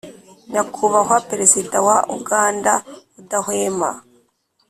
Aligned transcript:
nyakubahwa 0.51 1.15
perezida 1.29 1.77
wa 1.87 1.97
uganda 2.17 2.73
adahwema 3.19 3.89